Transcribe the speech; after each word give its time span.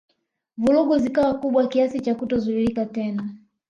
Vurugu 0.57 0.97
zikawa 0.97 1.33
kubwa 1.33 1.67
kiasi 1.67 1.99
cha 1.99 2.15
kutozuilika 2.15 2.85
tena 2.85 3.29